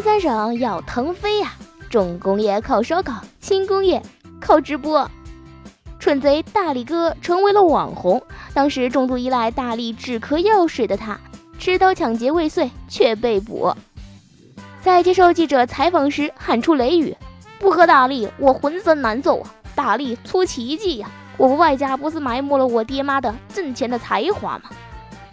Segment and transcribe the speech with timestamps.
[0.00, 1.52] 三省要腾飞呀，
[1.88, 4.02] 重工业靠烧烤，轻工业
[4.40, 5.10] 靠直播。
[5.98, 8.22] 蠢贼大力哥成为了网红，
[8.54, 11.20] 当时重度依赖大力止咳药水的他，
[11.58, 13.74] 持刀抢劫未遂却被捕。
[14.80, 17.14] 在接受记者采访时喊出雷语
[17.60, 19.54] ：“不喝大力，我浑身难受啊！
[19.74, 21.10] 大力出奇迹呀！
[21.36, 24.70] 我不外家不是埋没了我爹妈的挣钱的才华吗？”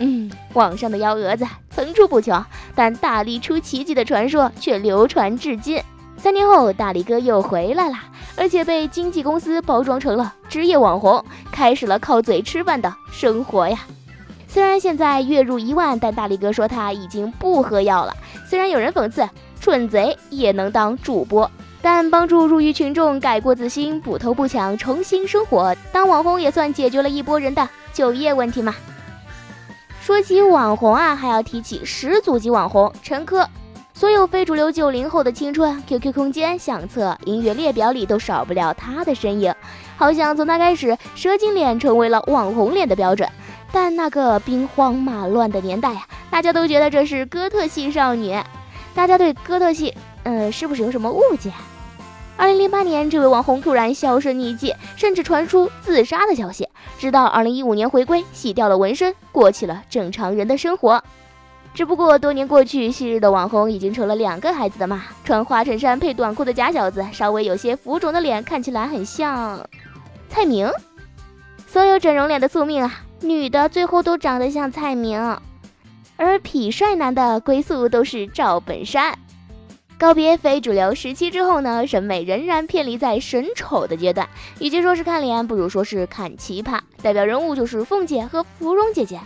[0.00, 2.44] 嗯，网上的幺蛾子层出不穷，
[2.78, 5.82] 但大力出奇迹的传说却流传至今。
[6.16, 7.96] 三年后，大力哥又回来了，
[8.36, 13.80] 而且被经纪公司包装成了职业网红，开始了靠嘴吃饭的生活呀。
[14.46, 18.14] 虽然现在月入一万，但大力哥说他已经不喝药了。
[18.48, 19.28] 虽然有人讽刺
[19.60, 21.50] 蠢贼也能当主播，
[21.82, 28.72] 但帮助入狱群众改过自新、不偷不抢、重新生活，当网红也算解决了一波人的就业问题嘛。
[30.08, 33.46] 说起网红啊，还要提起始祖级网红陈珂。
[33.92, 39.54] 所有非主流九零后的青春，QQ 空间、相册、音乐列表里都少不了他的身影。
[39.98, 43.28] 好像从他开始，蛇精脸成为了网红脸的标准。
[43.70, 48.34] 但那个兵荒马乱的年代啊，大家都觉得这是哥特系少女。
[48.94, 51.52] 大家对哥特系，呃，是不是有什么误解？
[52.38, 56.66] 二零零八年，这位网红突然销声匿迹，甚至传出自杀的消息。
[56.98, 61.02] 直到二零一五年回归，洗掉了纹身，过起了正常人的生活。
[61.72, 65.04] 只不过多年过去，昔日的网红已经成了两个孩子的妈。
[65.22, 69.64] 穿花衬衫配短裤的假小子，稍微有些浮肿的脸，看起来很像
[70.28, 70.68] 蔡明。
[71.68, 75.20] 所有整容脸的宿命啊，女的最后都长得像蔡明，
[76.16, 79.16] 而痞帅男的归宿都是赵本山。
[79.98, 84.28] 告别非主流时期之后呢，审美仍然偏离在审丑的阶段。
[84.60, 86.78] 与其说是看脸，不如说是看奇葩。
[87.02, 89.18] 代表人物就是凤姐和芙蓉姐姐。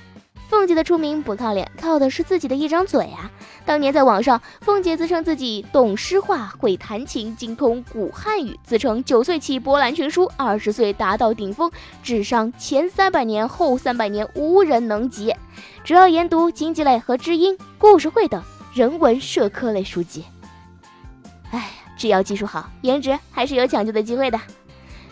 [0.48, 3.30] 凤姐的出名不靠脸，靠的是自己的一张嘴啊！
[3.66, 11.70] 当年在网上，凤姐自称自己懂诗画、会弹琴、精通古汉语，自称九岁起博览群书，二十岁达到顶峰，
[12.02, 15.34] 智商前三百年、后三百年无人能及。
[15.84, 20.24] 主要研读经济类和知音、故事会等人文社科类书籍。
[21.96, 24.38] 只要技术好，颜值还是有抢救的机会的。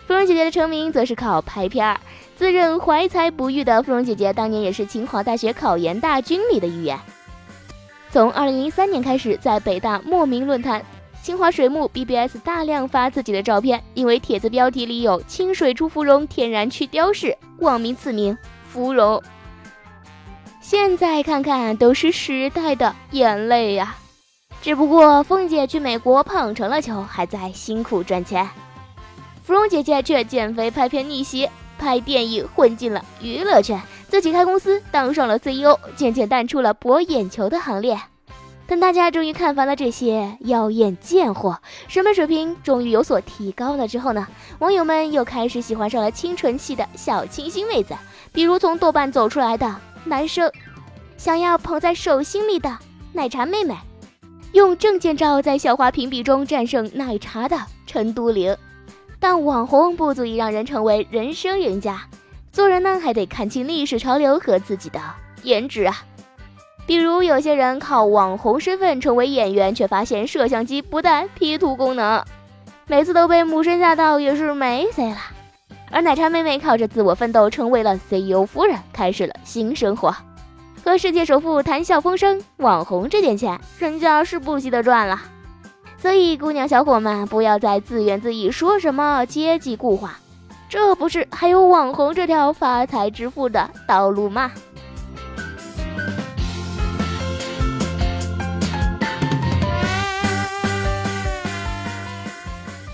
[0.07, 1.99] 芙蓉姐姐的成名则是靠拍片儿。
[2.35, 6.99] 自认怀才不遇的芙蓉姐姐，当年也是清华大学考研大军里的一员。
[8.09, 10.83] 从2003年开始，在北大莫名论坛、
[11.21, 18.35] 清华水木 BBS 大量发自己的照片，因为帖子标题里有“清水出芙蓉，天然去雕饰”，网名赐名
[18.67, 19.21] “芙蓉”。
[20.59, 23.95] 现在看看，都是时代的眼泪呀。
[24.61, 28.45] 只不过，凤姐去美国胖成了球，还在辛苦赚钱；
[29.43, 31.49] 芙蓉姐姐却减肥拍片逆袭，
[31.79, 37.99] 拍电影混进了娱乐圈，自己开公司当上了 CEO，渐渐淡出了博眼球的行列。
[38.67, 44.27] 等大家终于看烦了这些妖艳贱货，审美水平终于有所提高了之后呢，
[44.59, 47.95] 网友们又开始喜欢上了清纯系的小清新妹子，
[48.31, 50.49] 比如从豆瓣走出来的男生，
[51.17, 52.77] 想要捧在手心里的
[53.11, 53.75] 奶茶妹妹。
[54.53, 58.55] 用证件照在校花评比中战胜奶茶的陈都灵，
[59.19, 62.01] 但网红不足以让人成为人生赢家。
[62.51, 64.99] 做人呢，还得看清历史潮流和自己的
[65.43, 66.03] 颜值啊。
[66.85, 72.21] 比如有些人靠网红身份成为演员，却发现摄像机不带 P 图功能，
[72.87, 75.17] 每次都被母神吓到，也是没谁了。
[75.89, 80.13] 而奶茶妹妹靠着自我奋斗，成为了 CEO 夫人，开始了新生活。
[80.83, 85.21] 和世界首富谈笑风生，网红这点钱，人家是不惜的赚了。
[85.97, 90.17] 所以，姑娘小伙们，不要再自怨自艾，说什么阶级固化，
[90.67, 94.51] 这不是还有网红这条发财致富的道路吗？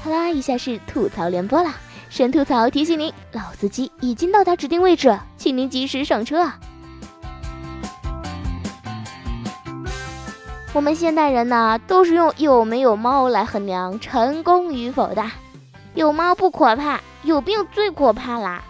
[0.04, 1.74] 好啦，以下是吐槽联播啦。
[2.10, 6.60] 神吐槽提醒您，老司机已经到达指定位置，请您及时上车啊！
[10.78, 15.26] 我们现代人呢，都是用有没有猫来衡量成功与否的。
[15.96, 18.64] 有猫不可怕，有病最可怕啦！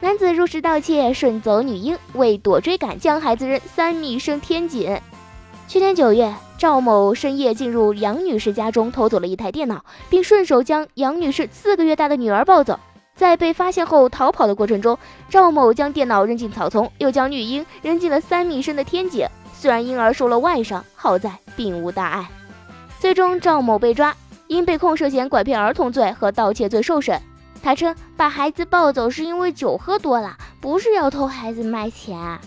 [0.00, 4.98] 男子入室盗窃，顺走女婴，为躲追赶，将孩子扔三米深天井。
[5.68, 12.80] 去年九月，赵某深夜进入杨女士家中，偷走了一台电脑，并顺手将杨女士四个月大的女儿抱走。
[13.14, 14.98] 在被发现后逃跑的过程中，
[15.28, 19.28] 赵某将电脑扔进草丛，又将女婴扔进了三米深的天井。
[19.64, 22.28] 虽然婴儿受了外伤，好在并无大碍。
[23.00, 24.14] 最终，赵某被抓，
[24.46, 27.18] 因被控涉嫌拐骗儿童罪和盗窃罪受审。
[27.62, 32.38] 他称把孩子抱走是因为酒喝多了，不是要偷孩子卖钱。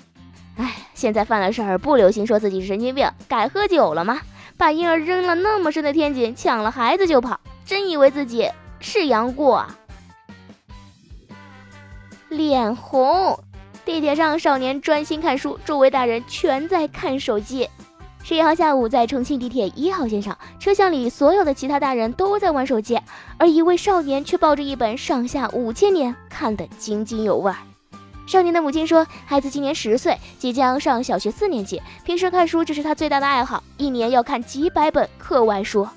[0.58, 4.20] 哎，现在犯了事儿不流行说自己是神经病，改喝酒了吗？
[4.56, 8.48] 把婴儿扔了那么深的天井，抢了孩子就跑，真以为自己
[8.80, 9.76] 是杨过啊？
[12.30, 13.40] 脸红，
[13.88, 17.70] 地铁上少年专心看书，周围大人全在看手机。
[18.22, 23.00] 十一号下午，在重庆地铁一号线上，车厢里所有的其他大人都在玩手机，
[23.38, 27.50] 而一位少年却抱着一本《上下五千年》，看得津津有味。
[28.28, 31.82] 少年的母亲说：“孩子今年十岁，即将上小学四年级。
[32.04, 35.88] 平时看书这是他最大的爱好，一年要看几百本课外书。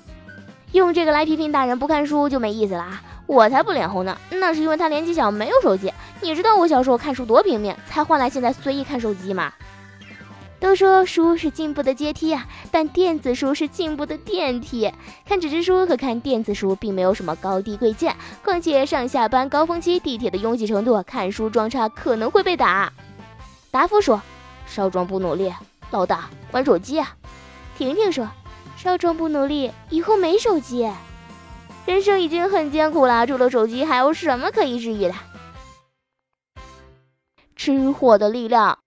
[0.71, 3.03] 用这个来批评大人不看书就没意思了啊！
[3.31, 5.89] 我才不脸红呢，那是因为他年纪小，没有手机。
[6.19, 9.53] 你知道我小时候看书多拼命，才换来现在随意看手机吗？”
[10.59, 14.91] 都说书是进步的阶梯啊，但电子书是进步的电梯。
[15.25, 18.13] 看纸质书和看电子书并没有什么高低贵贱，
[18.43, 22.91] 况且上下班高峰期地铁的拥挤程度，看书装叉可能会被打。
[23.71, 24.21] 达夫说
[24.67, 25.53] ：“少壮不努力，
[25.91, 27.15] 老大玩手机啊。”
[27.79, 28.29] 婷婷说
[28.75, 30.91] ：“少壮不努力，以后没手机。
[31.85, 35.13] 人生已经很艰苦了，除了手机还有什么可以治愈的？”
[37.55, 38.77] 吃货的力量。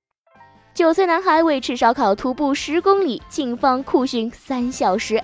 [0.75, 5.23] 九岁男孩为吃烧烤徒步十公里，警方酷讯三小时。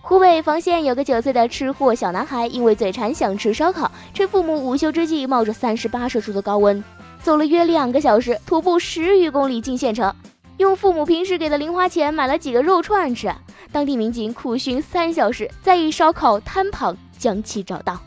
[0.00, 6.82] 湖北房县有个九岁的吃货小男孩，因为嘴馋想吃烧烤，趁父母午休之际，冒着三十八摄氏度的高温，
[7.22, 10.14] 走了约两个小时，徒步十余公里进县城，
[10.58, 13.32] 用父母平时给的零花钱买了几个肉串吃。
[13.72, 18.00] 当地民警苦寻三小时，在一烧烤摊旁将其找到。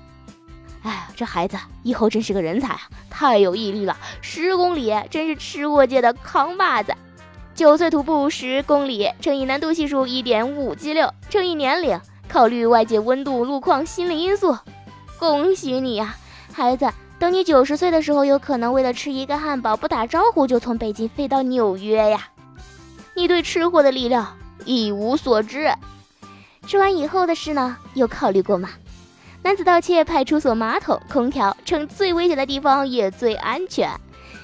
[0.83, 2.81] 哎，这孩子以后真是个人才啊！
[3.09, 6.93] 太有毅力了，十公里真是吃货界的扛把子。
[7.55, 11.97] 九岁徒步十公里，乘以难度系数一点五 G 六，乘以年龄，
[12.27, 14.57] 考虑外界温度、路况、心理因素。
[15.17, 16.17] 恭喜你呀，
[16.51, 16.91] 孩子！
[17.17, 22.27] 等你九十岁的时候，有可能为了吃一个汉堡不打招呼就从北京飞到纽约呀！
[23.15, 25.73] 你对吃货的力量一无所知。
[26.67, 27.77] 吃完以后的事呢？
[27.93, 28.69] 有考虑过吗？
[29.45, 33.87] 男子盗窃派出所马桶、空调，称最危险的地方也最安全。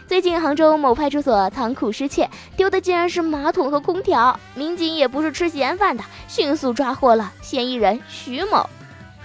[0.05, 4.39] 最近杭州某派出所仓库失窃，丢的竟然是马桶和空调。
[4.53, 8.69] 民警也不是吃闲饭的，迅速抓获了嫌疑人徐某。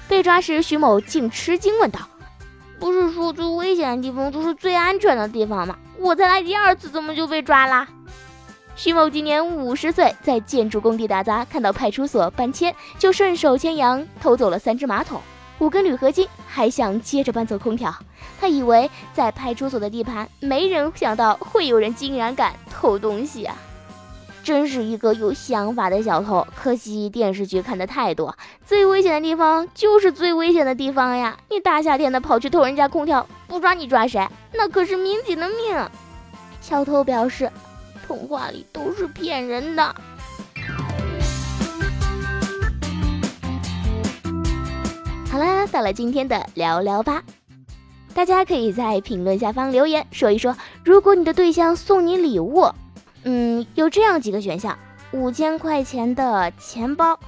[0.09, 2.01] 被抓时，徐某竟吃惊问道
[2.81, 5.77] ：“不是说最危险的地方就是最安全的地方吗？
[5.99, 7.87] 我才来第二次，怎么就被抓啦？”
[8.77, 15.21] 徐某今年五十岁，在建筑工地打杂，看到派出所搬迁，就顺手牵羊偷走了三只马桶。
[15.59, 17.95] 五根铝合金，还想接着搬走空调。
[18.39, 23.57] 他以为在派出所的地盘，没人想到会有人竟然敢偷东西啊！
[24.45, 26.47] 真是一个有想法的小偷。
[26.55, 31.37] 可惜电视剧看的太多，最危险的地方就是最危险的地方呀！
[31.51, 34.29] 你大夏天的跑去偷人家空调，不抓你抓谁？
[34.53, 35.89] 那可是民警的命。
[36.61, 37.51] 小偷表示，
[38.07, 39.95] 童话里都是骗人的。
[45.37, 47.23] 好啦，到了今天的聊聊吧，
[48.15, 52.67] 大家可以在评论下方留言说一说，如果你的对象送你礼物，
[53.25, 54.79] 嗯，有这样几个选项：
[55.13, 57.21] 五千块钱的钱包，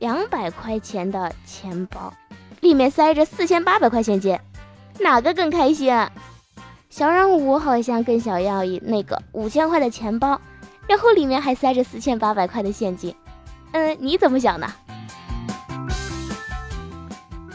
[0.00, 2.12] 两百块钱的钱包，
[2.58, 4.36] 里面塞着四千八百块现金，
[4.98, 5.94] 哪个更开心？
[6.90, 10.40] 小让我好像更想要一那个五千块的钱包，
[10.88, 13.14] 然后里面还塞着四千八百块的现金，
[13.70, 14.66] 嗯，你怎么想呢？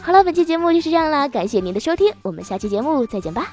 [0.08, 3.52] 好了，本期节目就是这样了，感谢您的收听，我们下期节目再见吧。